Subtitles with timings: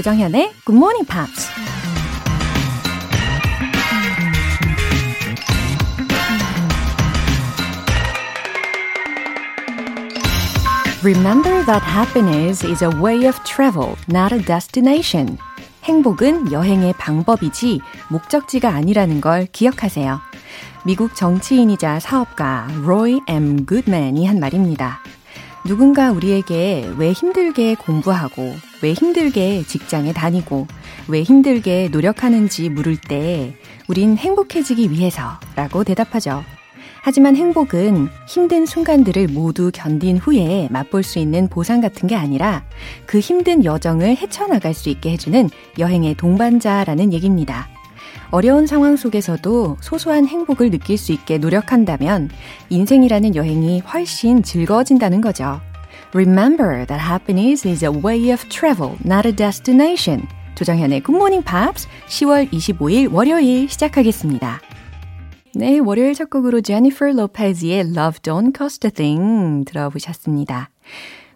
[0.00, 1.50] 조정현의 Good Morning Pops.
[11.04, 15.36] Remember that happiness is a way of travel, not a destination.
[15.84, 20.18] 행복은 여행의 방법이지 목적지가 아니라는 걸 기억하세요.
[20.86, 23.66] 미국 정치인이자 사업가 로이 M.
[23.66, 25.00] 굿맨이 한 말입니다.
[25.66, 30.66] 누군가 우리에게 왜 힘들게 공부하고, 왜 힘들게 직장에 다니고,
[31.08, 33.54] 왜 힘들게 노력하는지 물을 때,
[33.88, 36.44] 우린 행복해지기 위해서 라고 대답하죠.
[37.02, 42.62] 하지만 행복은 힘든 순간들을 모두 견딘 후에 맛볼 수 있는 보상 같은 게 아니라
[43.06, 47.68] 그 힘든 여정을 헤쳐나갈 수 있게 해주는 여행의 동반자라는 얘기입니다.
[48.30, 52.30] 어려운 상황 속에서도 소소한 행복을 느낄 수 있게 노력한다면
[52.68, 55.60] 인생이라는 여행이 훨씬 즐거워진다는 거죠.
[56.12, 60.26] Remember that happiness is a way of travel, not a destination.
[60.56, 64.60] 조정현의 Good Morning Pops 10월 25일 월요일 시작하겠습니다.
[65.54, 70.70] 네, 월요일 첫 곡으로 제니퍼 로페즈의 Love Don't Cost a Thing 들어보셨습니다.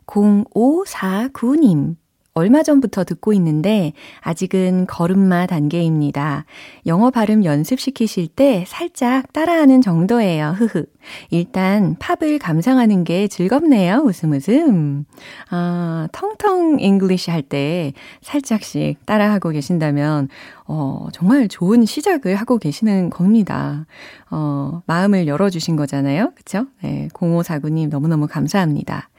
[0.06, 1.94] 0549님.
[2.36, 6.44] 얼마 전부터 듣고 있는데 아직은 걸음마 단계입니다.
[6.84, 10.50] 영어 발음 연습시키실 때 살짝 따라하는 정도예요.
[10.58, 10.86] 흐흐.
[11.30, 14.02] 일단 팝을 감상하는 게 즐겁네요.
[14.04, 15.04] 웃음 웃음.
[15.50, 20.28] 아, Tongue Tongue English 할 때 살짝씩 따라하고 계신다면
[20.66, 23.86] 어, 정말 좋은 시작을 하고 계시는 겁니다.
[24.30, 26.32] 어, 마음을 열어 주신 거잖아요.
[26.34, 26.66] 그쵸?
[26.82, 29.10] 네, 0549님 너무너무 감사합니다.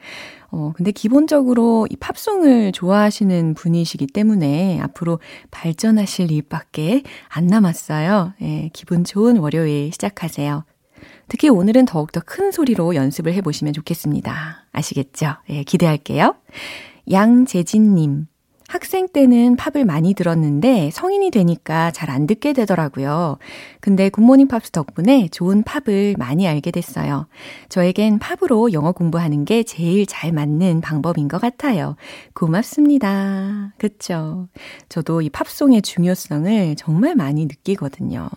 [0.50, 5.18] 어, 근데 기본적으로 이 팝송을 좋아하시는 분이시기 때문에 앞으로
[5.50, 8.34] 발전하실 일밖에 안 남았어요.
[8.42, 10.64] 예, 기분 좋은 월요일 시작하세요.
[11.28, 14.66] 특히 오늘은 더욱더 큰 소리로 연습을 해보시면 좋겠습니다.
[14.72, 15.34] 아시겠죠?
[15.50, 16.34] 예, 기대할게요.
[17.10, 18.26] 양재진님.
[18.68, 23.36] 학생 때는 팝을 많이 들었는데 성인이 되니까 잘 안 듣게 되더라고요.
[23.80, 27.26] 근데 굿모닝 팝스 덕분에 좋은 팝을 많이 알게 됐어요.
[27.68, 31.96] 저에겐 팝으로 영어 공부하는 게 제일 잘 맞는 방법인 것 같아요.
[32.34, 33.72] 고맙습니다.
[33.78, 34.48] 그쵸?
[34.88, 38.28] 저도 이 팝송의 중요성을 정말 많이 느끼거든요.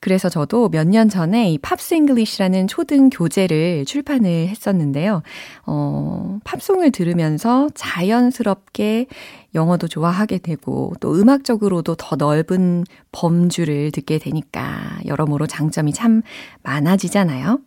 [0.00, 5.22] 그래서 저도 몇 년 전에 이 Pops English라는 초등 교재를 출판을 했었는데요.
[5.66, 9.06] 어, 팝송을 들으면서 자연스럽게
[9.54, 16.22] 영어도 좋아하게 되고 또 음악적으로도 더 넓은 범주를 듣게 되니까 여러모로 장점이 참
[16.62, 17.60] 많아지잖아요.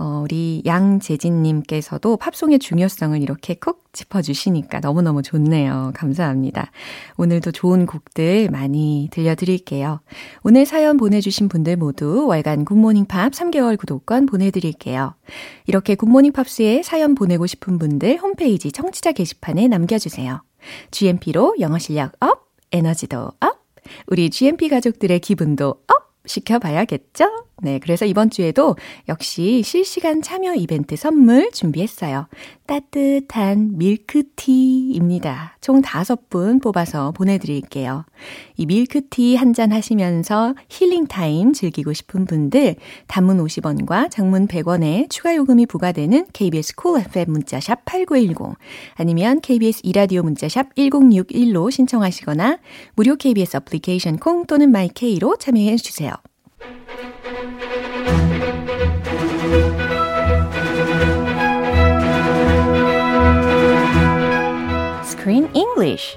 [0.00, 5.90] 어, 우리 양재진님께서도 팝송의 중요성을 이렇게 콕 짚어주시니까 너무너무 좋네요.
[5.94, 6.70] 감사합니다.
[7.16, 10.00] 오늘도 좋은 곡들 많이 들려드릴게요.
[10.44, 15.14] 오늘 사연 보내주신 분들 모두 월간 굿모닝 팝 3개월 구독권 보내드릴게요.
[15.66, 20.42] 이렇게 굿모닝 팝스에 사연 보내고 싶은 분들 홈페이지 청취자 게시판에 남겨주세요.
[20.90, 23.66] GMP로 영어 실력 up, 에너지도 up,
[24.06, 27.47] 우리 GMP 가족들의 기분도 up 시켜봐야겠죠?
[27.60, 28.76] 네, 그래서 이번 주에도
[29.08, 32.28] 역시 실시간 참여 이벤트 선물 준비했어요.
[32.66, 35.56] 따뜻한 밀크티입니다.
[35.60, 38.04] 총 다섯 분 뽑아서 보내드릴게요.
[38.56, 42.76] 이 밀크티 한 잔 하시면서 healing time 즐기고 싶은 분들,
[43.08, 48.56] 단문 50원과 장문 100원에 추가 요금이 부과되는 KBS Cool FM 문자샵 8910
[48.94, 52.58] 아니면 KBS 이라디오 문자샵 1061로 신청하시거나
[52.94, 56.12] 무료 KBS 애플리케이션 콩 또는 마이케이로 참여해 주세요.
[65.04, 66.16] Screen English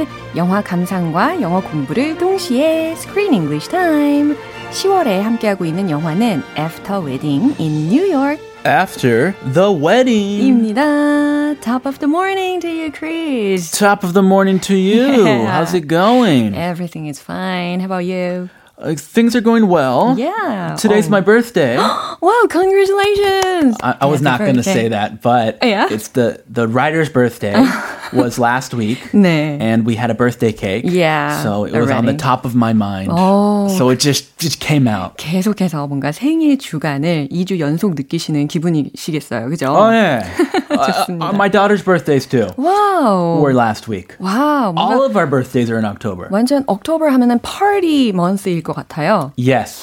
[0.00, 0.06] stone.
[0.36, 4.36] 영화 감상과 영어 공부를 동시에 Screen English Time.
[4.70, 8.40] 10월에 함께하고 있는 영화는 After Wedding in New York.
[8.64, 10.42] After the wedding.
[10.42, 11.54] 입니다.
[11.60, 13.70] Top of the morning to you, Chris.
[13.70, 15.24] Top of the morning to you.
[15.24, 15.46] Yeah.
[15.46, 16.54] How's it going?
[16.54, 17.80] Everything is fine.
[17.80, 18.48] How about you?
[18.80, 20.14] Uh, things are going well.
[20.18, 20.76] Yeah.
[20.76, 21.10] Today's Oh.
[21.16, 21.78] my birthday.
[22.20, 23.76] Wow, congratulations.
[23.82, 24.72] I, I was Happy not going to birthday.
[24.74, 25.88] say that, but Yeah?
[25.90, 27.56] it's the the writer's birthday
[28.12, 29.56] was last week, 네.
[29.60, 30.84] and we had a birthday cake.
[30.84, 32.16] Yeah, so it was on the already.
[32.18, 33.08] top of my mind.
[33.10, 33.68] Oh.
[33.78, 35.16] So it just just came out.
[35.16, 39.48] 계속해서 뭔가 생일 주간을 2주 연속 느끼시는 기분이시겠어요.
[39.48, 39.72] 그죠?
[39.72, 40.20] Oh yeah,
[40.80, 41.26] 좋습니다.
[41.30, 43.40] Uh, my daughter's birthdays too 와우.
[43.40, 44.16] were last week.
[44.18, 44.72] 와우.
[44.72, 46.28] 뭔가 All of our birthdays are in October.
[46.30, 49.32] 완전 옥토버 하면은 파티 먼스일 것 같아요.
[49.36, 49.82] Yes.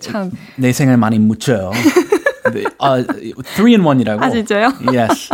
[0.00, 1.70] 참 내 생을 많이 묻혀요.
[2.45, 3.03] uh,
[3.55, 4.23] three in one이라고.
[4.23, 4.73] 아, 진짜요?
[4.91, 5.29] Yes.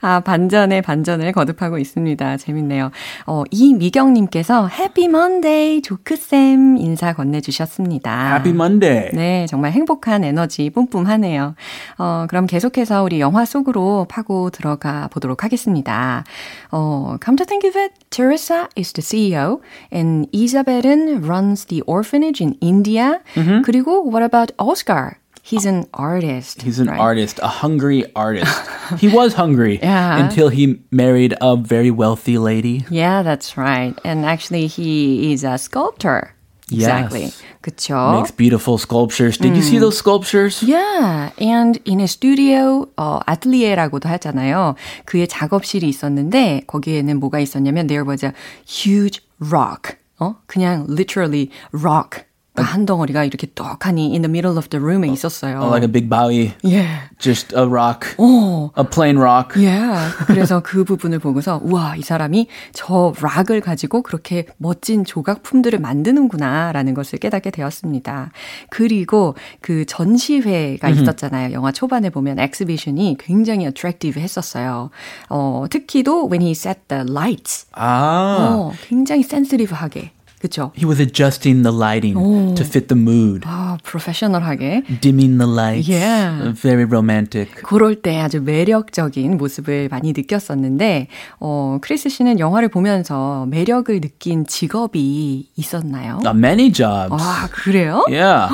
[0.00, 2.36] 아, 반전에 반전을 거듭하고 있습니다.
[2.38, 2.90] 재밌네요.
[3.26, 8.30] 어, 이미경님께서 해피 먼데이 조크쌤 인사 건네주셨습니다.
[8.32, 9.10] Happy Monday.
[9.12, 11.54] 네, 정말 행복한 에너지 뿜뿜하네요.
[11.98, 16.24] 어, 그럼 계속해서 우리 영화 속으로 파고 들어가 보도록 하겠습니다.
[16.70, 19.60] 어, come to think of it, Teresa is the CEO
[19.92, 23.20] and Isabel은 runs the orphanage in India.
[23.64, 25.16] 그리고 what about Oscar?
[25.45, 26.61] He's an artist.
[26.61, 26.99] He's an right?
[26.99, 28.53] artist, a hungry artist.
[28.99, 30.21] he was hungry Yeah.
[30.21, 32.85] until he married a very wealthy lady.
[32.91, 33.97] Yeah, that's right.
[34.05, 36.35] And actually he is a sculptor.
[36.71, 37.23] Exactly.
[37.23, 37.41] Yes.
[37.61, 38.13] 그쵸?
[38.13, 39.37] Makes beautiful sculptures.
[39.37, 40.63] Did you see those sculptures?
[40.63, 44.75] Yeah, and in a studio, 어, 아틀리에라고도 하잖아요.
[45.05, 48.31] 그의 작업실이 있었는데 거기에는 뭐가 있었냐면 there was a
[48.65, 49.97] huge rock.
[50.19, 52.23] 어, 그냥 literally rock.
[52.62, 55.60] 한 덩어리가 이렇게 떡하니 in the middle of the room에 있었어요.
[55.60, 56.54] Oh, like a big bowie.
[56.62, 57.08] yeah.
[57.18, 58.14] Just a rock.
[58.18, 59.56] 어, A plain rock.
[59.56, 60.14] Yeah.
[60.26, 67.18] 그래서 그 부분을 보고서 우와 이 사람이 저 락을 가지고 그렇게 멋진 조각품들을 만드는구나라는 것을
[67.18, 68.30] 깨닫게 되었습니다.
[68.70, 71.52] 그리고 그 전시회가 있었잖아요.
[71.52, 74.90] 영화 초반에 보면 exhibition이 굉장히 attractive 했었어요.
[75.28, 77.66] 어, 특히도 when he set the lights.
[77.76, 78.38] Ah.
[78.40, 80.12] 어, 굉장히 sensitive하게.
[80.46, 80.70] 그쵸?
[80.76, 82.14] He was adjusting the lighting
[82.54, 83.42] to fit the mood.
[83.46, 84.84] 아, 프로페셔널하게.
[85.00, 85.90] Dimming the lights.
[85.90, 86.52] Yeah.
[86.54, 87.50] Very romantic.
[87.62, 91.08] 그럴 때 아주 매력적인 모습을 많이 느꼈었는데,
[91.40, 96.20] 어, 크리스 씨는 영화를 보면서 매력을 느낀 직업이 있었나요?
[96.24, 97.12] Uh, many jobs.
[97.18, 98.04] 아, 그래요?
[98.08, 98.48] Yeah.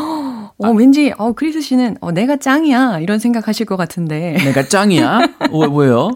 [0.58, 3.00] 어, 왠지, 어, 크리스 씨는, 어, 내가 짱이야.
[3.00, 4.36] 이런 생각하실 것 같은데.
[4.44, 5.18] 내가 짱이야?
[5.52, 6.10] 왜, 왜요?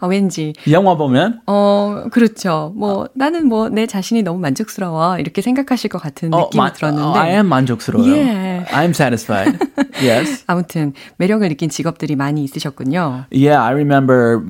[0.00, 1.40] 어, 왠지, 영화 보면?
[1.46, 2.72] 어, 그렇죠.
[2.76, 5.18] 뭐, 나는 뭐, 내 자신이 너무 만족스러워.
[5.18, 7.18] 이렇게 생각하실 것 같은 느낌이 마- 들었는데.
[7.18, 8.12] I am 만족스러워요.
[8.12, 8.64] Yeah.
[8.72, 9.58] I'm satisfied.
[10.02, 10.42] yes.
[10.48, 13.26] 아무튼, 매력을 느낀 직업들이 많이 있으셨군요.
[13.32, 14.42] Yeah, I remember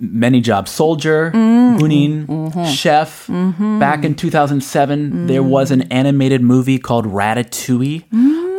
[0.00, 0.70] many jobs.
[0.72, 1.30] Soldier,
[1.78, 2.26] 군인,
[2.64, 3.26] chef.
[3.80, 8.02] Back in 2007, there was an animated movie called Ratatouille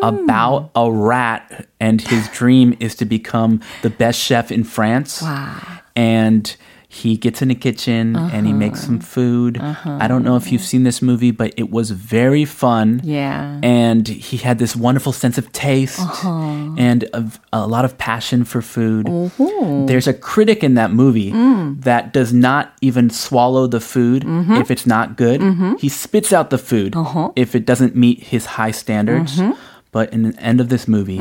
[0.02, 0.88] about mm.
[0.88, 5.22] a rat and his dream is to become the best chef in France.
[5.22, 5.80] Wow.
[5.96, 6.56] And
[6.96, 9.06] he gets in the kitchen and he makes some uh-huh.
[9.06, 9.58] food.
[9.58, 9.98] Uh-huh.
[10.00, 13.02] I don't know if you've seen this movie, but it was very fun.
[13.04, 13.60] Yeah.
[13.62, 16.76] And he had this wonderful sense of taste uh-huh.
[16.78, 19.08] and a, a lot of passion for food.
[19.10, 19.86] Oh.
[19.88, 21.82] There's a critic in that movie mm.
[21.84, 24.54] that does not even swallow the food mm-hmm.
[24.54, 25.42] if it's not good.
[25.42, 25.76] Mm-hmm.
[25.76, 26.96] He spits out the food
[27.36, 29.38] if it doesn't meet his high standards.
[29.38, 29.60] Mm-hmm.
[29.95, 31.21] But in the end of this movie,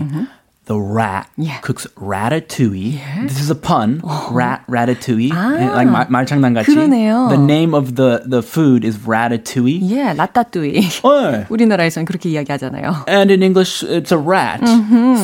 [0.65, 1.57] the rat Yeah.
[1.61, 2.99] cooks ratatouille.
[3.27, 4.01] This is a pun.
[4.29, 5.31] Rat ratatouille.
[5.33, 6.65] like 말, 말장난같이.
[6.65, 7.29] 그러네요.
[7.29, 9.81] The name of the, the food is ratatouille.
[9.89, 11.01] 예, 라따뚜이.
[11.03, 11.45] 어.
[11.49, 13.05] 우리나라에서는 그렇게 이야기하잖아요.
[13.07, 14.61] And in English, it's a rat.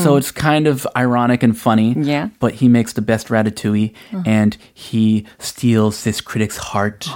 [0.01, 1.93] So it's kind of ironic and funny.
[1.93, 2.29] Yeah.
[2.39, 3.93] But he makes the best ratatouille
[4.25, 7.07] and he steals this critic's heart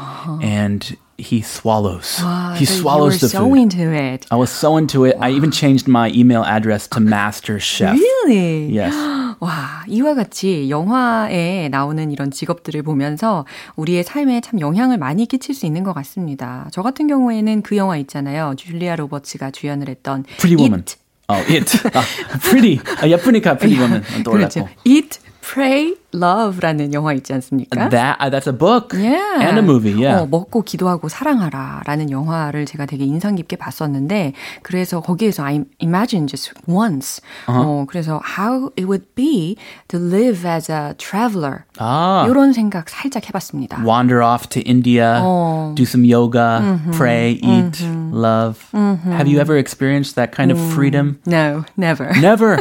[0.43, 2.18] and he swallows.
[2.58, 3.58] he So swallows the so food.
[3.58, 4.26] into it.
[4.30, 5.16] I was so into it.
[5.20, 7.94] I even changed my email address to Master Chef.
[7.96, 8.70] Really?
[8.74, 8.94] Yes.
[9.40, 13.44] 와, 이와 같이 영화에 나오는 이런 직업들을 보면서
[13.76, 16.68] 우리의 삶에 참 영향을 많이 끼칠 수 있는 것 같습니다.
[16.72, 18.54] 저 같은 경우에는 그 영화 있잖아요.
[18.56, 20.80] 줄리아 로버츠가 주연을 했던 Pretty Woman.
[20.80, 20.96] It.
[21.28, 21.78] Oh, it.
[21.96, 22.02] 아,
[22.40, 22.78] pretty.
[23.00, 24.02] 아, 예쁘니까 Pretty Woman.
[24.24, 24.60] 그렇죠.
[24.60, 24.68] 떠올랐고.
[24.84, 25.18] Eat,
[25.54, 27.88] Pray, Love라는 영화 있지 않습니까?
[27.88, 29.38] That, uh, that's a book Yeah.
[29.46, 30.22] and a movie, yeah.
[30.22, 34.32] 어, 먹고 기도하고 사랑하라 라는 영화를 제가 되게 인상 깊게 봤었는데,
[34.62, 39.56] 그래서 거기에서 I imagine just once, 어, 그래서 how it would be
[39.86, 41.62] to live as a traveler.
[41.78, 42.26] 아.
[42.28, 43.78] 이런 생각 살짝 해봤습니다.
[43.86, 45.72] wander off to India, Oh.
[45.76, 46.90] do some yoga, Mm-hmm.
[46.98, 47.78] pray, eat,
[48.10, 48.58] love.
[48.74, 50.74] Have you ever experienced that kind of Mm.
[50.74, 51.18] freedom?
[51.26, 52.10] No, never.
[52.18, 52.58] Never.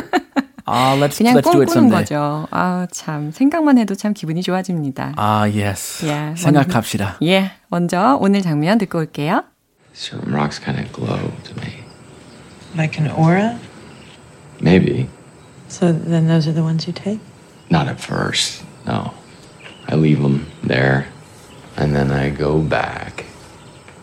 [0.70, 2.04] Ah, let's 그냥 let's do it 꿈꾸는 someday.
[2.04, 2.46] 거죠.
[2.50, 3.32] 아, 참.
[3.32, 5.14] 생각만 해도 참 기분이 좋아집니다.
[5.16, 6.04] Ah, yes.
[6.04, 7.16] Yeah, 생각합시다.
[7.22, 9.44] 예, 먼저 오늘 장면 듣고 올게요.
[9.94, 11.84] Certain rocks kind of glow to me.
[12.76, 13.58] Like an aura?
[14.60, 15.08] Maybe.
[15.68, 17.20] So then those are the ones you take?
[17.70, 19.12] Not at first, no.
[19.88, 21.06] I leave them there,
[21.76, 23.24] and then I go back.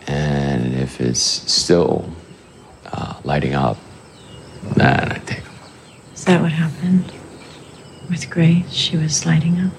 [0.08, 2.04] And if it's still
[2.92, 3.76] uh, lighting up,
[4.76, 5.49] then I take them.
[6.20, 7.12] Is that what happened?
[8.08, 9.72] With Grace, she was lighting up?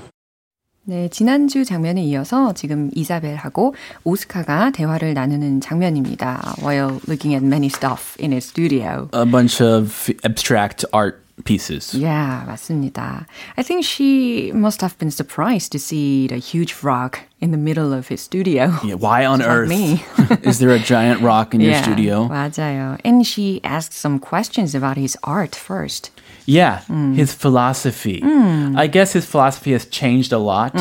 [0.90, 6.56] 네, 지난주 장면에 이어서 지금 이사벨하고 오스카가 대화를 나누는 장면입니다.
[6.62, 9.10] While looking at many stuff in his studio.
[9.14, 11.94] A bunch of abstract art pieces.
[11.94, 13.26] Yeah, 맞습니다.
[13.58, 17.92] I think she must have been surprised to see the huge rock in the middle
[17.94, 18.72] of his studio.
[18.84, 20.02] Yeah, why on Just like earth me.
[20.50, 22.28] is there a giant rock in your Yeah, studio?
[22.30, 22.98] 맞아요.
[23.04, 26.12] And she asked some questions about his art first.
[26.47, 26.81] Yeah,
[27.15, 28.23] his philosophy.
[28.75, 30.73] I guess his philosophy has changed a lot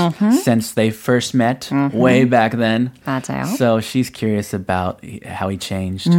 [0.44, 2.92] since they first met way back then.
[3.06, 3.46] 맞아요.
[3.58, 6.10] So she's curious about how he changed.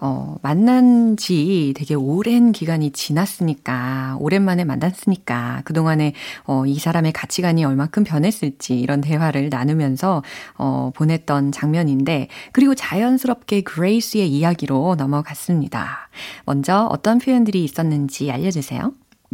[0.00, 6.12] 어, 만난 지 되게 오랜 기간이 지났으니까, 오랜만에 만났으니까, 그동안에,
[6.44, 10.22] 어, 이 사람의 가치관이 얼마큼 변했을지, 이런 대화를 나누면서,
[10.58, 16.08] 어, 보냈던 장면인데, 그리고 자연스럽게 그레이스의 이야기로 넘어갔습니다.
[16.44, 18.85] 먼저 어떤 표현들이 있었는지 알려주세요.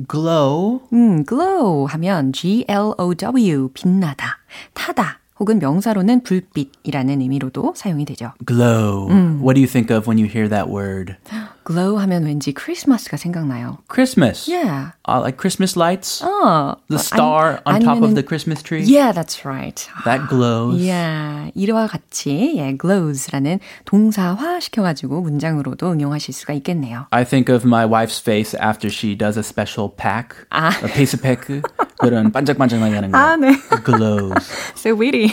[0.08, 0.80] Glow.
[0.92, 4.38] 음, glow 하면 G-L-O-W, 빛나다,
[4.74, 8.32] 타다, 혹은 명사로는 불빛이라는 의미로도 사용이 되죠.
[8.46, 9.08] Glow.
[9.42, 11.16] What do you think of when you hear that word?
[11.64, 13.78] Glow 하면 왠지 크리스마스가 생각나요.
[13.88, 14.48] Christmas.
[14.50, 14.92] Yeah.
[15.08, 16.22] Uh, like Christmas lights.
[16.22, 18.82] 어, The star on top of the Christmas tree.
[18.82, 19.78] Yeah, that's right.
[20.04, 20.80] That glows.
[20.80, 27.06] Yeah, 이와 같이 예, glows라는 동사화 시켜가지고 문장으로도 응용하실 수가 있겠네요.
[27.10, 30.34] I think of my wife's face after she does a special pack.
[30.50, 30.70] 아.
[30.82, 31.62] A pace pack.
[31.98, 33.18] 그런 반짝반짝하게 하는 거.
[33.18, 33.52] 아, 네.
[33.84, 34.34] Glows.
[34.74, 35.32] So witty.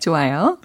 [0.00, 0.58] 좋아요.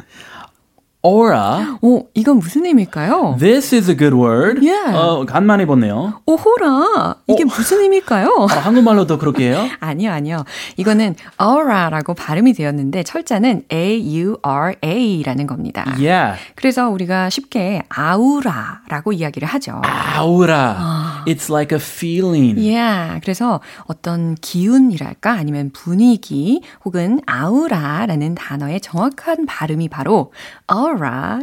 [1.08, 1.78] Aura.
[1.82, 3.38] 오, 이건 무슨 의미일까요?
[3.40, 4.60] This is a good word.
[4.62, 4.94] Yeah.
[4.94, 6.22] 어, 간만에 보네요.
[6.26, 7.16] 오호라.
[7.28, 8.28] 이게 무슨 의미일까요?
[8.38, 9.68] 어, 한국말로도 그렇게 해요?
[9.80, 10.44] 아니요, 아니요.
[10.76, 15.86] 이거는 aura라고 발음이 되었는데 철자는 A-U-R-A라는 겁니다.
[15.98, 16.38] Yeah.
[16.56, 19.82] 그래서 우리가 쉽게 아우라라고 이야기를 하죠.
[20.20, 20.76] Aura.
[20.78, 21.24] 아.
[21.26, 22.60] It's like a feeling.
[22.60, 23.22] Yeah.
[23.22, 30.32] 그래서 어떤 기운이랄까 아니면 분위기 혹은 아우라라는 단어의 정확한 발음이 바로
[30.70, 30.97] aura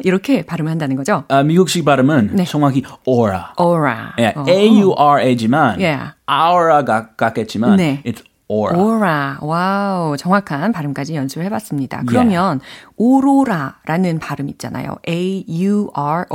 [0.04, 1.24] 이렇게 발음한다는 거죠.
[1.28, 2.44] 아, 미국식 발음은 네.
[2.44, 3.52] 정확히 aura.
[3.58, 4.12] aura.
[4.18, 4.44] 예, 어.
[4.48, 6.12] A-U-R-A지만 Yeah.
[6.26, 8.02] aura가 같겠지만 네.
[8.04, 8.78] it's aura.
[8.78, 9.38] Aura.
[9.40, 10.16] 와우.
[10.16, 12.02] 정확한 발음까지 연습을 해봤습니다.
[12.06, 12.60] 그러면
[12.96, 14.96] 오로라라는 발음 있잖아요.
[15.08, 16.26] A-U-R-O-A-R-A.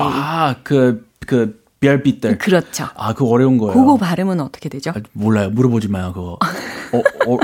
[0.00, 2.38] 아, 그, 그 별빛들.
[2.38, 2.86] 그렇죠.
[2.96, 3.74] 아, 그거 어려운 거예요.
[3.74, 4.90] 그거 발음은 어떻게 되죠?
[4.90, 5.50] 아, 몰라요.
[5.50, 6.38] 물어보지 마요, 그거.
[6.92, 7.38] 어, 어,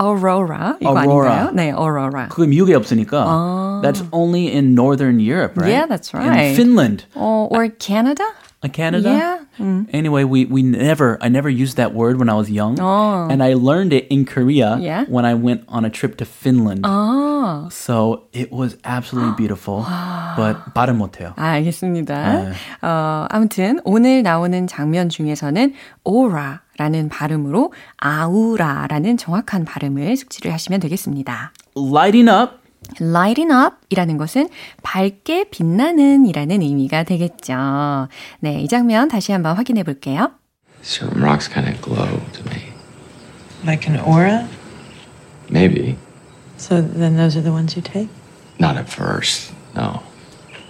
[0.00, 0.76] aurora.
[0.80, 1.30] 이거 Aurora.
[1.30, 1.50] 아닌가요?
[1.54, 2.28] 네, aurora.
[2.28, 3.80] 그게 미국에 없으니까.
[3.82, 5.70] That's only in Northern Europe, right?
[5.70, 6.56] Yeah, that's In right.
[6.56, 7.04] Finland.
[7.14, 8.24] 어, or Canada?
[8.64, 9.10] Uh, Canada?
[9.10, 9.38] Yeah.
[9.59, 9.87] 음.
[9.93, 12.77] Anyway, we, we never, I never used that word when I was young.
[12.79, 13.27] Oh.
[13.29, 15.05] And I learned it in Korea Yeah.
[15.07, 16.81] when I went on a trip to Finland.
[16.83, 19.83] 아, So it was absolutely beautiful,
[20.35, 21.33] but 발음 못해요.
[21.37, 22.33] 알겠습니다.
[22.43, 22.51] 네.
[22.81, 25.73] 어, 아무튼 오늘 나오는 장면 중에서는
[26.07, 31.51] aura 라는 발음으로 아우라라는 정확한 발음을 숙지를 하시면 되겠습니다.
[31.77, 32.53] Lighting up
[32.99, 34.49] lighting up 이라는 것은
[34.83, 38.07] 밝게 빛나는 이라는 의미가 되겠죠.
[38.39, 40.31] 네, 이 장면 다시 한번 확인해 볼게요.
[40.83, 42.73] Certain rocks kind of glow to me.
[43.63, 44.47] Like an aura?
[45.49, 45.97] Maybe.
[46.57, 48.09] So then those are the ones you take?
[48.59, 50.01] Not at first, no.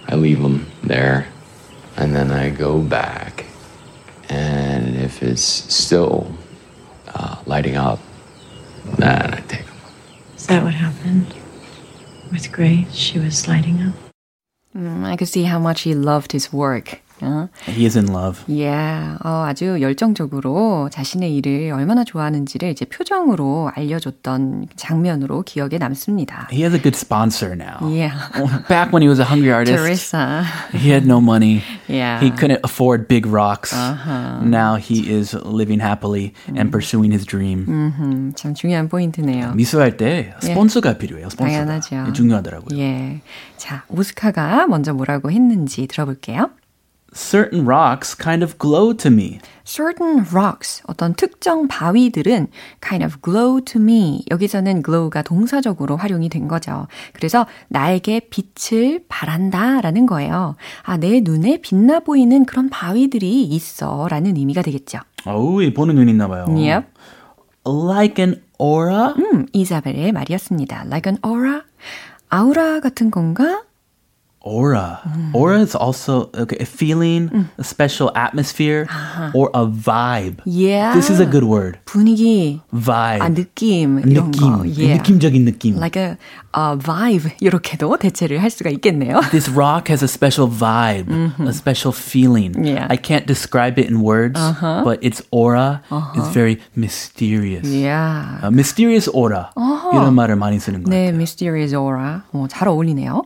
[0.08, 1.26] I leave them there,
[1.96, 3.46] and then I go back.
[4.28, 6.26] And if it's still
[7.14, 8.00] uh, lighting up,
[8.98, 9.76] then I take them.
[10.36, 11.34] Is that what happened?
[12.31, 13.93] With Grace, she was lighting up?
[14.75, 17.01] 음, I could see how much he loved his work.
[17.21, 17.49] 어?
[17.67, 18.43] he is in love.
[18.47, 19.17] Yeah.
[19.23, 26.47] 어, 아주 열정적으로 자신의 일을 얼마나 좋아하는지를 이제 표정으로 알려줬던 장면으로 기억에 남습니다.
[26.51, 27.79] He has a good sponsor now.
[27.81, 28.13] Yeah.
[28.67, 30.43] Back when he was a hungry artist, Teresa.
[30.73, 31.63] he had no money.
[31.87, 32.19] Yeah.
[32.19, 33.73] He couldn't afford big rocks.
[33.73, 34.41] Uh-huh.
[34.43, 37.65] Now he is living happily and pursuing his dream.
[37.67, 39.53] 음, 참 중요한 포인트네요.
[39.53, 41.29] 미술할 때 스폰서가 필요해요.
[41.29, 41.65] 스폰서가.
[41.65, 42.13] 당연하죠.
[42.13, 42.77] 중요하더라고요.
[42.79, 43.21] 예.
[43.57, 46.49] 자, 오스카가 먼저 뭐라고 했는지 들어볼게요.
[47.17, 49.39] Certain rocks kind of glow to me.
[49.65, 52.47] Certain rocks, 어떤 특정 바위들은
[52.79, 54.23] kind of glow to me.
[54.29, 56.85] 여기서는 glow가 동사적으로 활용이 된 거죠.
[57.13, 60.55] 그래서 나에게 빛을 발한다 라는 거예요.
[60.83, 64.99] 아, 내 눈에 빛나 보이는 그런 바위들이 있어 라는 의미가 되겠죠.
[65.25, 66.45] 이 보는 눈이 있나 봐요.
[66.47, 66.85] Yep.
[67.65, 69.15] Like an aura?
[69.17, 70.83] 음, 이사벨의 말이었습니다.
[70.85, 71.63] Like an aura?
[72.29, 73.63] 아우라 같은 건가?
[74.46, 74.98] Aura.
[75.34, 78.88] Aura is also okay, a feeling, a special atmosphere,
[79.34, 80.40] or a vibe.
[80.44, 80.94] Yeah.
[80.94, 81.78] This is a good word.
[81.86, 83.20] 분위기, Vibe.
[83.22, 84.40] 아, 느낌, 이런 느낌.
[84.50, 84.64] 거.
[84.66, 84.98] Yeah.
[84.98, 85.76] 느낌적인 느낌.
[85.78, 86.16] Like a,
[86.54, 89.20] a vibe 이렇게도 대체를 할 수가 있겠네요.
[89.30, 91.06] This rock has a special vibe,
[91.38, 92.64] a special feeling.
[92.66, 92.88] Yeah.
[92.90, 95.82] I can't describe it in words, but its aura
[96.16, 97.68] is very mysterious.
[97.68, 98.40] Yeah.
[98.42, 99.50] Uh, mysterious aura.
[99.56, 101.14] 이런 말을 많이 쓰는 것 네, 같아요.
[101.14, 102.24] mysterious aura.
[102.32, 103.22] 어, 잘 어울리네요.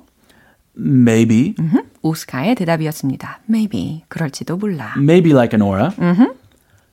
[0.84, 1.56] Maybe.
[2.02, 3.42] 오스카의 대답이었습니다.
[3.48, 4.04] Maybe.
[4.08, 4.96] 그럴지도 몰라.
[4.98, 5.92] Maybe like an aura.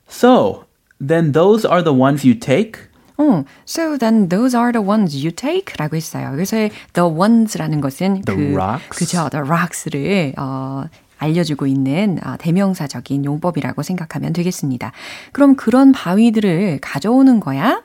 [0.07, 0.65] So,
[1.05, 2.89] then those are the ones you take?
[3.17, 5.73] 어, so then those are the ones you take?
[5.77, 6.31] 라고 했어요.
[6.31, 6.55] 그래서
[6.93, 8.97] the ones라는 것은 The 그, rocks?
[8.97, 9.27] 그죠.
[9.29, 10.85] the rocks를, 어,
[11.17, 14.93] 알려주고 있는 대명사적인 용법이라고 생각하면 되겠습니다.
[15.33, 17.83] 그럼 그런 바위들을 가져오는 거야?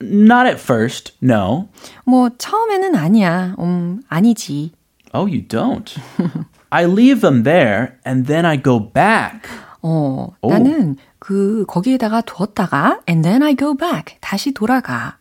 [0.00, 1.68] Not at first, no.
[2.04, 3.56] 뭐 처음에는 아니야.
[3.58, 4.70] 음, 아니지.
[5.13, 5.95] Oh, you don't.
[6.71, 9.47] I leave them there and then I go back.
[9.81, 10.49] 어, 오.
[10.49, 14.17] 나는 그 거기에다가 두었다가 and then I go back.
[14.21, 15.17] 다시 돌아가.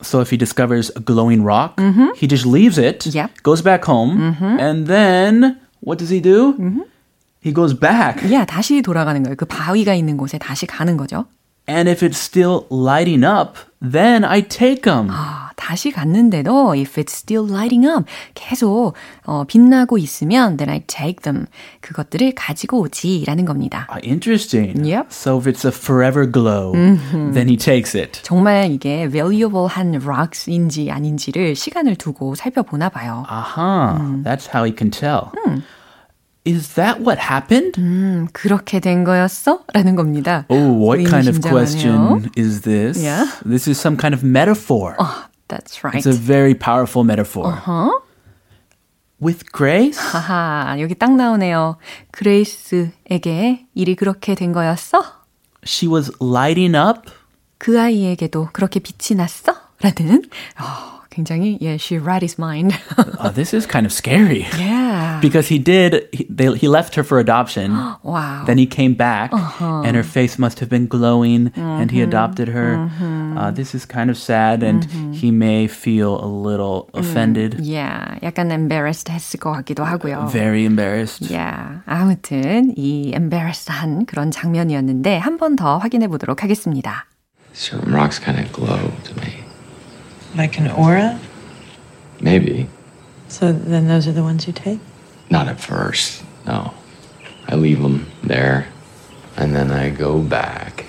[0.00, 2.14] So if he discovers a glowing rock, mm-hmm.
[2.14, 3.30] he just leaves it, yep.
[3.42, 4.60] goes back home, mm-hmm.
[4.60, 6.54] and then what does he do?
[6.54, 6.82] Mm-hmm.
[7.40, 8.22] He goes back.
[8.22, 9.36] Yeah, 다시 돌아가는 거예요.
[9.36, 11.26] 그 바위가 있는 곳에 다시 가는 거죠.
[11.66, 15.09] And if it's still lighting up, then I take them.
[15.11, 18.93] 아, 다시 갔는데도 if it's still lighting up, 계속
[19.25, 21.45] 어, 빛나고 있으면 then I take them.
[21.81, 23.87] 그것들을 가지고 오지라는 겁니다.
[23.89, 24.85] Ah, interesting.
[24.85, 25.11] Yep.
[25.11, 27.33] So if it's a forever glow, mm-hmm.
[27.33, 28.21] then he takes it.
[28.23, 33.25] 정말 이게 valuable한 rocks인지 아닌지를 시간을 두고 살펴보나 봐요.
[33.29, 34.23] Aha, uh-huh.
[34.23, 35.31] that's how he can tell.
[35.47, 35.63] 음.
[36.45, 37.79] Is that what happened?
[37.79, 39.63] 음, 그렇게 된 거였어?
[39.73, 40.45] 라는 겁니다.
[40.49, 43.01] Oh, what kind of question is this?
[43.01, 43.25] Yeah.
[43.45, 44.95] This is some kind of metaphor.
[44.99, 45.95] Oh, that's right.
[45.95, 47.47] It's a very powerful metaphor.
[47.47, 47.91] Uh-huh.
[49.21, 49.97] With Grace?
[49.97, 51.77] 하하, 여기 딱 나오네요.
[52.11, 55.01] 그레이스에게 일이 그렇게 된 거였어?
[55.63, 57.09] She was lighting up?
[57.57, 59.55] 그 아이에게도 그렇게 빛이 났어?
[59.79, 60.23] 라는
[60.59, 62.78] 어, 굉장히 yeah, she read his mind.
[63.18, 64.46] oh, this is kind of scary.
[64.56, 65.18] Yeah.
[65.20, 67.72] Because he did he, they, he left her for adoption.
[68.04, 68.44] wow.
[68.46, 69.82] Then he came back uh-huh.
[69.84, 71.60] and her face must have been glowing mm-hmm.
[71.60, 72.76] and he adopted her.
[72.76, 73.38] Mm-hmm.
[73.38, 75.12] Uh, this is kind of sad and mm-hmm.
[75.12, 77.58] he may feel a little offended.
[77.60, 78.18] Yeah.
[78.22, 80.30] 약간 embarrassed 했을 것 같기도 하고요.
[80.30, 81.30] Very embarrassed.
[81.30, 81.80] Yeah.
[81.86, 87.06] 아무튼 이 embarrassed한 그런 장면이었는데 한 번 더 확인해 보도록 하겠습니다.
[87.54, 89.01] Certain rocks kind of glow to me.
[90.35, 91.19] Like an aura?
[92.19, 92.67] Maybe.
[93.27, 94.79] So then those are the ones you take?
[95.29, 96.73] Not at first, no.
[97.47, 98.67] I leave them there,
[99.37, 100.85] and then I go back.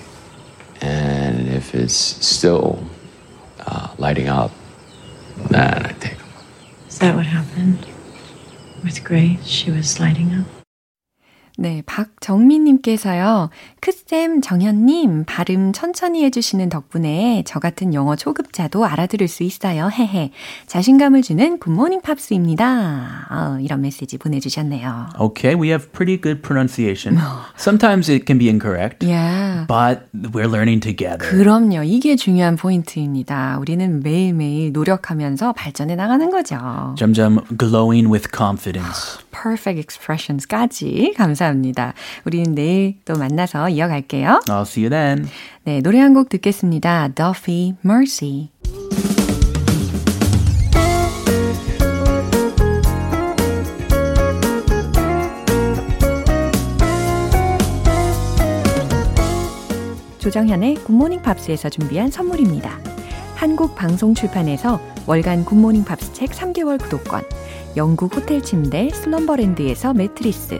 [0.81, 2.83] And if it's still
[3.65, 4.51] uh, lighting up,
[5.49, 6.27] then I take them.
[6.87, 7.85] Is that what happened?
[8.83, 10.54] With Grace, she was lighting up?
[11.57, 13.49] 네, 박정민님께서요.
[13.79, 19.89] 크쌤, 정현님, 발음 천천히 해주시는 덕분에 저 같은 영어 초급자도 알아들을 수 있어요.
[19.89, 20.31] 헤헤.
[20.67, 23.27] 자신감을 주는 굿모닝 팝스입니다.
[23.29, 25.11] 어, 이런 메시지 보내주셨네요.
[25.17, 27.17] Okay, we have pretty good pronunciation.
[27.57, 29.05] Sometimes it can be incorrect.
[29.05, 29.65] Yeah.
[29.67, 31.29] But we're learning together.
[31.29, 31.83] 그럼요.
[31.83, 33.57] 이게 중요한 포인트입니다.
[33.59, 36.95] 우리는 매일매일 노력하면서 발전해 나가는 거죠.
[36.97, 39.19] 점점 glowing with confidence.
[39.31, 41.93] Perfect expressions까지 감사 감사합니다.
[42.25, 44.41] 우리는 내일 또 만나서 이어갈게요.
[44.47, 45.27] I'll see you then.
[45.63, 47.09] 네, 노래 한 곡 듣겠습니다.
[47.09, 48.49] Duffy, Mercy.
[60.19, 62.79] 조정현의 굿모닝 팝스에서 준비한 선물입니다.
[63.35, 67.21] 한국 방송 출판에서 월간 굿모닝 팝스 책 3개월 구독권,
[67.77, 70.59] 영국 호텔 침대 슬럼버랜드에서 매트리스,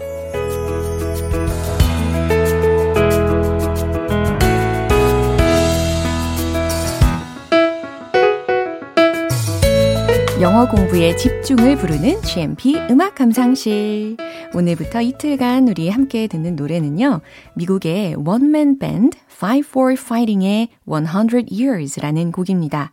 [10.51, 14.17] 영어 공부에 집중을 부르는 GMP 음악 감상실.
[14.53, 17.21] 오늘부터 이틀간 우리 함께 듣는 노래는요.
[17.53, 22.91] 미국의 one man 밴드 Five for Fighting의 100 Years라는 곡입니다.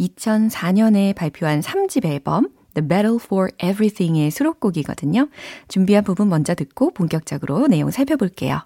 [0.00, 5.28] 2004년에 발표한 3집 앨범 The Battle for Everything의 수록곡이거든요.
[5.68, 8.62] 준비한 부분 먼저 듣고 본격적으로 내용 살펴볼게요.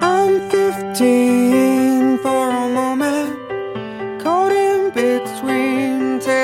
[0.00, 3.01] I'm 15 for a moment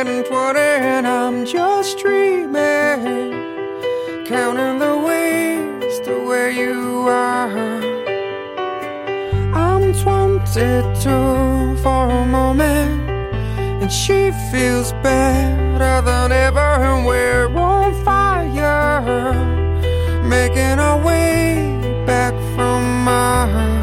[0.07, 2.55] and 20 and I'm just dreaming
[4.27, 7.51] Counting the ways to where you are.
[9.55, 13.11] I'm 22 for a moment
[13.83, 19.33] And she feels better than ever And we're on fire
[20.23, 23.78] Making our way back from Mars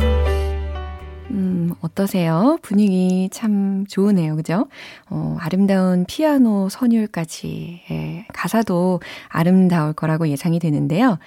[1.81, 2.57] 어떠세요?
[2.61, 4.35] 분위기 참 좋으네요.
[4.35, 4.67] 그죠?
[5.09, 7.81] 어, 아름다운 피아노 선율까지.
[7.91, 11.17] 예, 가사도 아름다울 거라고 예상이 되는데요.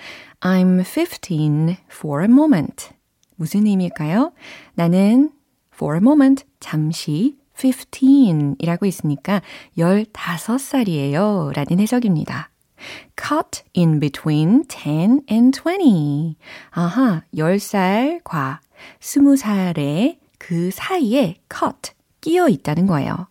[0.40, 2.90] I'm 15 for a moment.
[3.36, 4.32] 무슨 의미일까요?
[4.74, 5.30] 나는
[5.74, 9.42] for a moment, 잠시 15이라고 있으니까
[9.76, 11.52] 15살이에요.
[11.54, 12.50] 라는 해석입니다.
[13.16, 16.36] Caught in between 10 and 20.
[16.70, 18.58] 아하, 10살과
[19.00, 23.28] 20살의 그 사이에 caught, 끼어 있다는 거예요.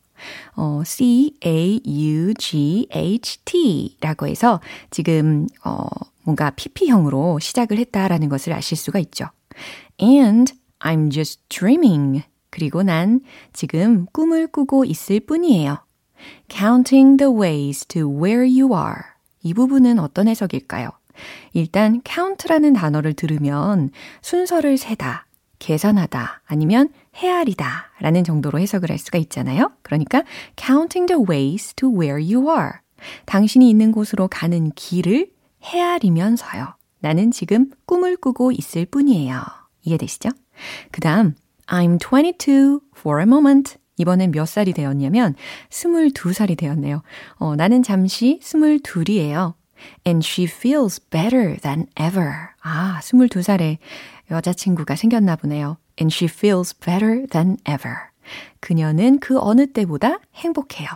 [0.56, 1.88] 어, C-A-U-G-H-T
[4.02, 5.88] 라고 해서 지금, 어,
[6.24, 9.26] 뭔가 PP형으로 시작을 했다라는 것을 아실 수가 있죠.
[10.02, 12.24] And I'm just dreaming.
[12.50, 13.22] 그리고 난
[13.54, 15.78] 지금 꿈을 꾸고 있을 뿐이에요.
[16.50, 19.04] Counting the ways to where you are.
[19.44, 20.90] 이 부분은 어떤 해석일까요?
[21.54, 23.92] 일단 count라는 단어를 들으면
[24.22, 25.27] 순서를 세다,
[25.60, 29.72] 계산하다, 아니면 헤아리다 라는 정도로 해석을 할 수가 있잖아요.
[29.82, 30.24] 그러니까
[30.56, 32.74] counting the ways to where you are.
[33.26, 35.30] 당신이 있는 곳으로 가는 길을
[35.64, 36.76] 헤아리면서요.
[37.00, 39.42] 나는 지금 꿈을 꾸고 있을 뿐이에요.
[39.84, 40.30] 이해되시죠?
[40.92, 41.36] 그 다음,
[41.68, 43.78] I'm 22 for a moment.
[43.98, 45.36] 이번엔 몇 살이 되었냐면
[45.70, 47.02] 22살이 되었네요.
[47.36, 49.54] 어, 나는 잠시 22이에요.
[50.06, 52.50] And she feels better than ever.
[52.62, 53.78] 아, 22살에
[54.30, 55.78] 여자친구가 생겼나 보네요.
[56.00, 57.96] And she feels better than ever.
[58.60, 60.90] 그녀는 그 어느 때보다 행복해요.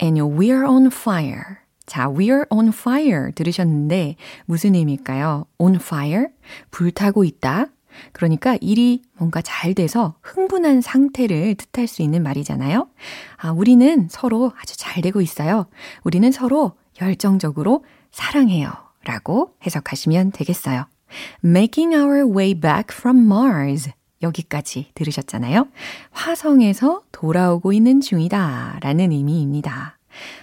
[0.00, 1.62] And we're on fire.
[1.86, 5.46] 자, we're on fire 들으셨는데 무슨 의미일까요?
[5.58, 6.26] on fire?
[6.70, 7.66] 불타고 있다.
[8.12, 12.88] 그러니까 일이 뭔가 잘 돼서 흥분한 상태를 뜻할 수 있는 말이잖아요.
[13.36, 15.66] 아, 우리는 서로 아주 잘 되고 있어요.
[16.04, 18.72] 우리는 서로 열정적으로 사랑해요.
[19.04, 20.86] 라고 해석하시면 되겠어요.
[21.44, 23.90] Making our way back from Mars.
[24.22, 25.68] 여기까지 들으셨잖아요.
[26.12, 28.78] 화성에서 돌아오고 있는 중이다.
[28.80, 29.98] 라는 의미입니다.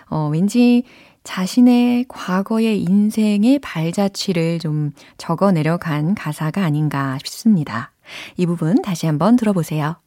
[0.10, 0.84] 어, 왠지
[1.24, 7.92] 자신의 과거의 인생의 발자취를 좀 적어 내려간 가사가 아닌가 싶습니다.
[8.38, 9.98] 이 부분 다시 한번 들어보세요.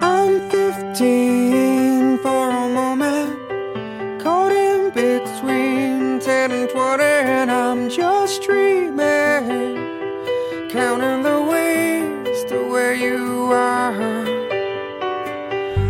[0.00, 3.36] I'm 15 for a moment
[4.22, 8.07] Caught in between 10 and 20 And I'm just
[8.40, 9.76] dreaming
[10.70, 13.92] Counting the ways to where you are.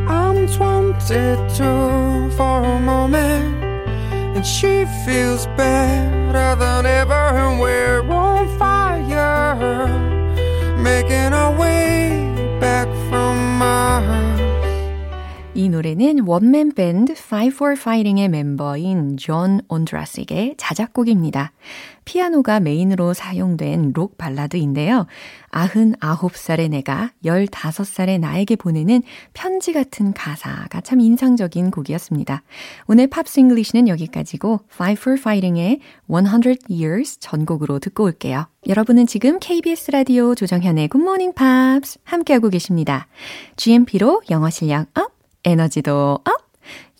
[0.08, 3.62] I'm 22 for a moment
[4.36, 7.12] And she feels better than ever.
[7.12, 9.88] And we're on fire
[10.78, 14.37] Making our way back from Mars
[15.58, 21.50] 이 노래는 원맨 밴드 Five for Fighting의 멤버인 존 온드라스의 자작곡입니다.
[22.04, 25.08] 피아노가 메인으로 사용된 록 발라드인데요.
[25.50, 32.44] 99살의 내가 15살의 나에게 보내는 편지 같은 가사가 참 인상적인 곡이었습니다.
[32.86, 38.46] 오늘 Pops English는 여기까지고 Five for Fighting의 100 Years 전곡으로 듣고 올게요.
[38.68, 43.08] 여러분은 지금 KBS 라디오 조정현의 Morning Pops 함께하고 계십니다.
[43.56, 46.48] GMP로 영어 실력 up, 에너지도 up!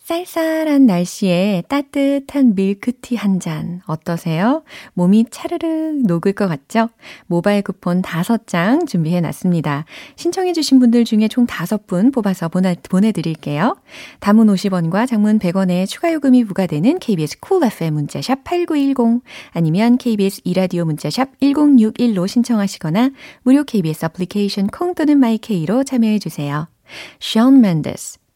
[0.09, 4.63] 쌀쌀한 날씨에 따뜻한 밀크티 한 잔 어떠세요?
[4.95, 6.89] 몸이 차르르 녹을 것 같죠?
[7.27, 9.85] 모바일 쿠폰 5장 준비해 놨습니다.
[10.15, 13.77] 신청해 주신 분들 중에 총 5분 뽑아서 보내, 보내드릴게요.
[14.19, 19.21] 단문 50원과 장문 100원의 추가 요금이 부과되는 KBS Cool FM 문자샵 8910
[19.51, 23.11] 아니면 KBS 2라디오 문자샵 1061로 신청하시거나
[23.43, 26.67] 무료 KBS 애플리케이션 콩 또는 마이케이로 참여해 주세요.
[27.21, 28.17] Shawn Mendes,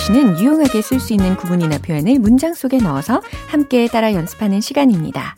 [0.00, 5.36] English는 유용하게 쓸 수 있는 구문이나 표현을 문장 속에 넣어서 함께 따라 연습하는 시간입니다.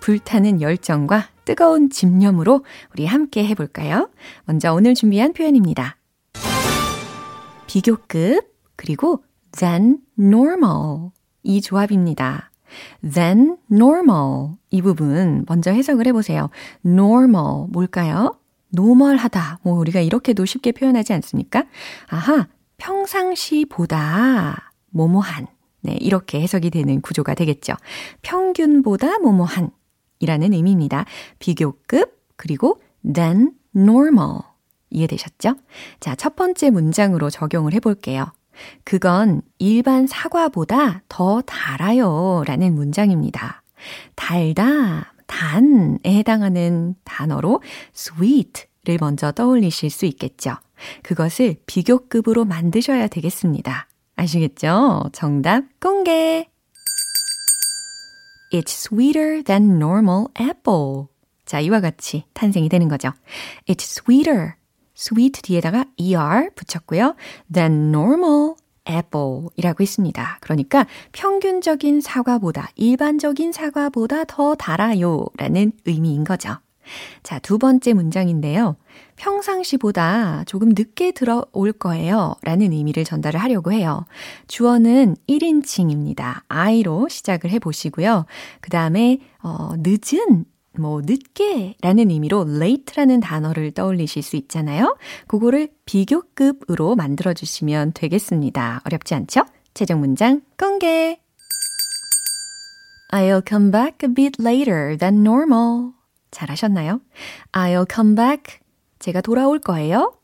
[0.00, 4.10] 불타는 열정과 뜨거운 집념으로 우리 함께 해볼까요?
[4.44, 5.96] 먼저 오늘 준비한 표현입니다.
[7.66, 9.22] 비교급 그리고
[9.56, 11.10] than normal.
[11.42, 12.50] 이 조합입니다.
[13.02, 14.54] than normal.
[14.70, 16.50] 이 부분 먼저 해석을 해보세요.
[16.84, 17.66] normal.
[17.68, 18.36] 뭘까요?
[18.70, 19.60] 노멀하다.
[19.62, 21.64] 뭐, 우리가 이렇게도 쉽게 표현하지 않습니까?
[22.08, 22.46] 아하,
[22.80, 25.46] 평상시보다 뭐뭐한.
[25.82, 27.74] 네, 이렇게 해석이 되는 구조가 되겠죠.
[28.22, 29.70] 평균보다 뭐뭐한.
[30.18, 31.04] 이라는 의미입니다.
[31.38, 34.40] 비교급, 그리고 than normal.
[34.90, 35.54] 이해되셨죠?
[36.00, 38.32] 자, 첫 번째 문장으로 적용을 해볼게요.
[38.84, 42.42] 그건 일반 사과보다 더 달아요.
[42.46, 43.62] 라는 문장입니다.
[44.16, 47.62] 달다, 단에 해당하는 단어로
[47.94, 50.56] sweet 를 먼저 떠올리실 수 있겠죠.
[51.02, 53.86] 그것을 비교급으로 만드셔야 되겠습니다.
[54.16, 55.10] 아시겠죠?
[55.12, 56.48] 정답 공개!
[58.52, 61.06] It's sweeter than normal apple.
[61.44, 63.10] 자, 이와 같이 탄생이 되는 거죠.
[63.68, 64.54] It's sweeter.
[64.96, 67.14] sweet 뒤에다가 er 붙였고요.
[67.52, 68.54] than normal
[68.88, 70.38] apple 이라고 했습니다.
[70.40, 76.56] 그러니까 평균적인 사과보다, 일반적인 사과보다 더 달아요 라는 의미인 거죠.
[77.22, 78.76] 자, 두 번째 문장인데요.
[79.16, 82.34] 평상시보다 조금 늦게 들어올 거예요.
[82.42, 84.04] 라는 의미를 전달을 하려고 해요.
[84.48, 86.42] 주어는 1인칭입니다.
[86.48, 88.26] I로 시작을 해 보시고요.
[88.60, 90.44] 그 다음에, 어, 늦은
[90.78, 94.96] 뭐 늦게 라는 의미로 late라는 단어를 떠올리실 수 있잖아요.
[95.26, 98.82] 그거를 비교급으로 만들어 주시면 되겠습니다.
[98.84, 99.44] 어렵지 않죠?
[99.74, 101.18] 최종 문장 공개.
[103.12, 105.99] I'll come back a bit later than normal.
[106.30, 107.00] 잘하셨나요?
[107.52, 108.58] I'll come back.
[108.98, 110.14] 제가 돌아올 거예요.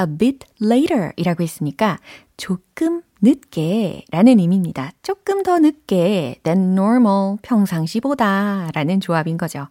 [0.00, 1.98] a bit later 이라고 했으니까
[2.36, 4.92] 조금 늦게 라는 의미입니다.
[5.02, 9.68] 조금 더 늦게 than normal 평상시보다 라는 조합인 거죠.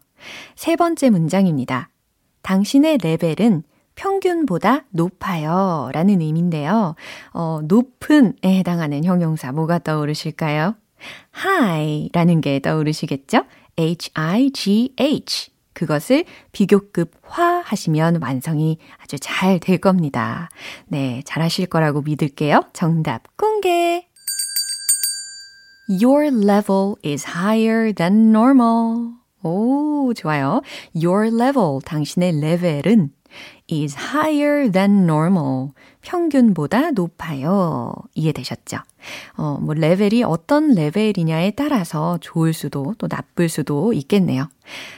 [0.55, 1.89] 세 번째 문장입니다.
[2.41, 3.63] 당신의 레벨은
[3.95, 5.89] 평균보다 높아요.
[5.93, 6.95] 라는 의미인데요.
[7.33, 10.75] 어, 높은에 해당하는 형용사 뭐가 떠오르실까요?
[11.37, 13.45] high 라는 게 떠오르시겠죠?
[13.77, 15.54] h-i-g-h.
[15.75, 20.49] 그것을 비교급화 하시면 완성이 아주 잘 될 겁니다.
[20.87, 22.63] 네, 잘 하실 거라고 믿을게요.
[22.73, 24.07] 정답 공개!
[25.87, 29.13] Your level is higher than normal.
[29.43, 30.61] 오, 좋아요.
[30.95, 33.11] Your level, 당신의 레벨은
[33.71, 35.69] is higher than normal.
[36.01, 37.93] 평균보다 높아요.
[38.13, 38.77] 이해되셨죠?
[39.37, 44.49] 어, 뭐, 레벨이 어떤 레벨이냐에 따라서 좋을 수도 또 나쁠 수도 있겠네요.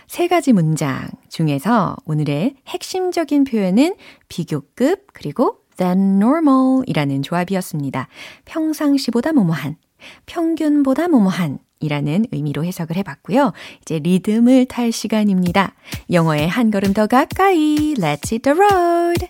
[0.07, 3.95] 세 가지 문장 중에서 오늘의 핵심적인 표현은
[4.27, 8.07] 비교급, 그리고 than normal 이라는 조합이었습니다.
[8.45, 9.77] 평상시보다 뭐뭐한,
[10.25, 13.53] 평균보다 뭐뭐한, 이라는 의미로 해석을 해봤고요.
[13.81, 15.73] 이제 리듬을 탈 시간입니다.
[16.11, 19.27] 영어의 한 걸음 더 가까이 Let's hit the road!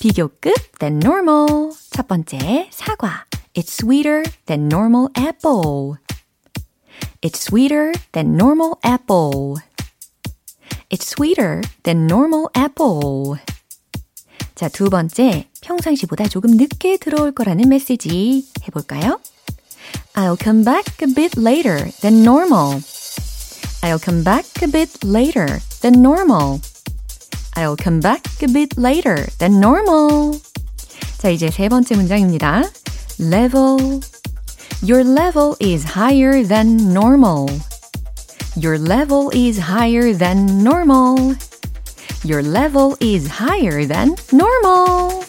[0.00, 5.94] 비교급 than normal 첫 번째 사과 It's sweeter than normal apple
[7.22, 9.54] It's sweeter than normal apple
[10.90, 13.40] It's sweeter than normal apple
[14.54, 19.18] 자, 두 번째 평상시보다 조금 늦게 들어올 거라는 메시지 해볼까요?
[20.15, 22.81] I'll come back a bit later than normal.
[23.81, 26.61] I'll come back a bit later than normal.
[27.55, 30.39] I'll come back a bit later than normal.
[31.19, 32.63] 자, 이제 세 번째 문장입니다.
[33.19, 34.01] level.
[34.81, 37.49] Your level is higher than normal.
[38.55, 41.35] Your level is higher than normal.
[42.23, 45.22] Your level is higher than normal.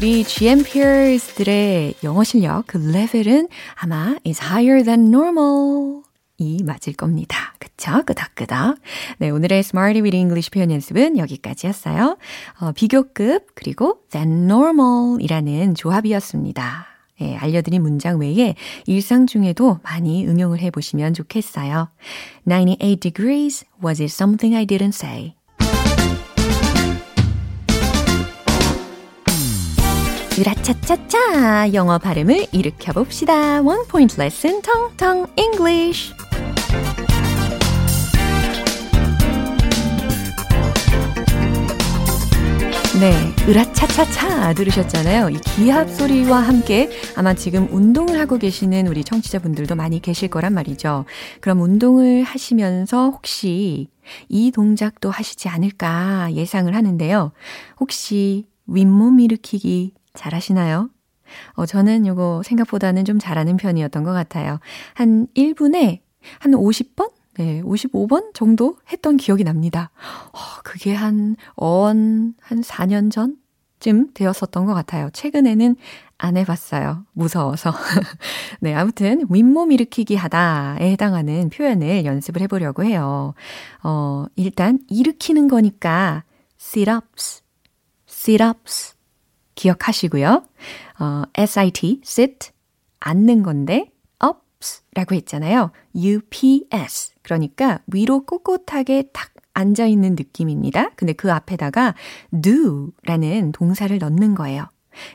[0.00, 6.00] 우리 GM peers들의 영어 실력 그 레벨은 아마 is higher than normal
[6.38, 7.52] 이 맞을 겁니다.
[7.58, 8.02] 그쵸?
[8.06, 8.78] 끄덕끄덕.
[9.18, 12.16] 네, 오늘의 Smarty with English 표현 연습은 여기까지였어요.
[12.60, 16.86] 어, 비교급 그리고 than normal 이라는 조합이었습니다.
[17.20, 18.54] 예, 알려드린 문장 외에
[18.86, 21.90] 일상 중에도 많이 응용을 해보시면 좋겠어요.
[22.46, 25.34] 98 degrees, was it something I didn't say?
[30.40, 33.60] 으라차차차 영어 발음을 일으켜 봅시다.
[33.60, 36.14] One point lesson 텅텅 English.
[42.98, 43.12] 네,
[43.46, 45.28] 으라차차차 들으셨잖아요.
[45.28, 51.04] 이 기합 소리와 함께 아마 지금 운동을 하고 계시는 우리 청취자분들도 많이 계실 거란 말이죠.
[51.42, 53.88] 그럼 운동을 하시면서 혹시
[54.30, 57.32] 이 동작도 하시지 않을까 예상을 하는데요.
[57.78, 60.90] 혹시 윗몸 일으키기 잘 하시나요?
[61.54, 64.58] 어, 저는 요거 생각보다는 좀 잘하는 편이었던 것 같아요.
[64.94, 66.00] 한 1분에
[66.38, 67.12] 한 50번?
[67.38, 69.90] 네, 55번 정도 했던 기억이 납니다.
[70.32, 75.08] 어, 그게 한, 언, 한 4년 전쯤 되었었던 것 같아요.
[75.12, 75.76] 최근에는
[76.18, 77.06] 안 해봤어요.
[77.12, 77.72] 무서워서.
[78.60, 83.32] 네, 아무튼, 윗몸 일으키기 하다에 해당하는 표현을 연습을 해보려고 해요.
[83.82, 86.24] 어, 일단, 일으키는 거니까,
[86.60, 87.42] sit-ups,
[88.06, 88.99] sit-ups.
[89.60, 90.42] 기억하시고요.
[91.00, 92.50] 어, sit, sit,
[93.00, 93.92] 앉는 건데,
[94.24, 95.72] up, ups 라고 했잖아요.
[95.94, 97.14] ups.
[97.22, 100.90] 그러니까 위로 꼿꼿하게 탁 앉아 있는 느낌입니다.
[100.96, 101.94] 근데 그 앞에다가
[102.42, 104.68] do 라는 동사를 넣는 거예요.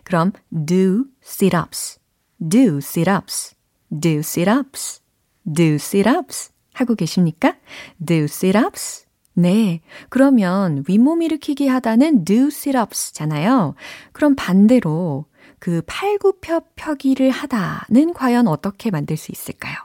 [0.03, 1.99] 그럼 do sit-ups,
[2.39, 3.55] do sit-ups,
[3.89, 5.01] do sit-ups,
[5.45, 7.55] do sit-ups 하고 계십니까?
[8.03, 9.04] do sit-ups.
[9.35, 9.81] 네.
[10.09, 13.75] 그러면 윗몸 일으키기 하다는 do sit-ups 잖아요.
[14.11, 15.25] 그럼 반대로
[15.59, 19.75] 그 팔굽혀 펴기를 하다는 과연 어떻게 만들 수 있을까요?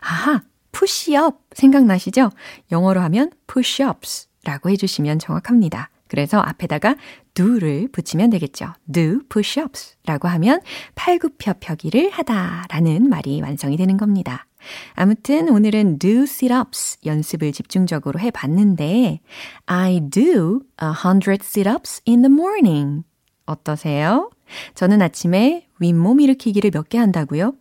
[0.00, 2.30] 아하, push up 생각나시죠?
[2.72, 5.90] 영어로 하면 push ups 라고 해주시면 정확합니다.
[6.08, 6.96] 그래서 앞에다가
[7.34, 8.72] do를 붙이면 되겠죠.
[8.92, 10.60] do push-ups 라고 하면
[10.94, 14.46] 팔굽혀 펴기를 하다 라는 말이 완성이 되는 겁니다.
[14.94, 19.20] 아무튼 오늘은 do sit-ups 연습을 집중적으로 해봤는데
[19.66, 23.04] I do a hundred sit-ups in the morning.
[23.46, 24.30] 어떠세요?
[24.74, 27.52] 저는 아침에 윗몸 일으키기를 몇 개 한다고요?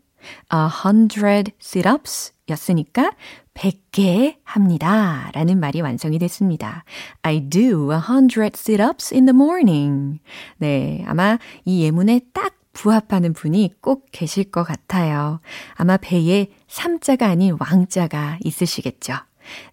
[0.54, 3.12] A hundred sit-ups 였으니까
[3.54, 5.30] 100개 합니다.
[5.34, 6.84] 라는 말이 완성이 됐습니다.
[7.22, 10.20] I do a hundred sit-ups in the morning.
[10.58, 15.40] 네, 아마 이 예문에 딱 부합하는 분이 꼭 계실 것 같아요.
[15.76, 19.14] 아마 배에 3자가 아닌 왕자가 있으시겠죠.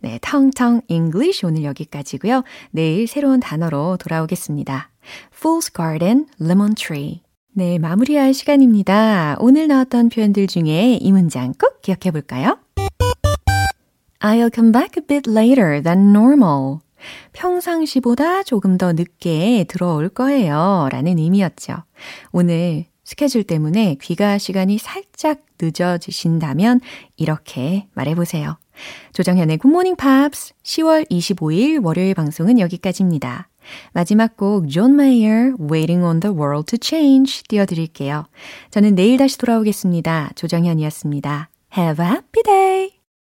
[0.00, 2.42] 네, 텅텅 English 오늘 여기까지고요.
[2.70, 4.90] 내일 새로운 단어로 돌아오겠습니다.
[5.38, 7.22] Fool's Garden, Lemon Tree.
[7.52, 9.36] 네, 마무리할 시간입니다.
[9.40, 12.58] 오늘 나왔던 표현들 중에 이 문장 꼭 기억해 볼까요?
[14.20, 16.78] I'll come back a bit later than normal.
[17.32, 20.88] 평상시보다 조금 더 늦게 들어올 거예요.
[20.92, 21.76] 라는 의미였죠.
[22.30, 26.80] 오늘 스케줄 때문에 귀가 시간이 살짝 늦어지신다면
[27.16, 28.56] 이렇게 말해보세요.
[29.14, 33.48] 조정현의 굿모닝 팝스 10월 25일 월요일 방송은 여기까지입니다.
[33.92, 38.26] 마지막 곡 John Mayer Waiting on the World to Change 띄워드릴게요.
[38.70, 40.30] 저는 내일 다시 돌아오겠습니다.
[40.36, 41.50] 조정현이었습니다.
[41.76, 42.99] Have a happy day!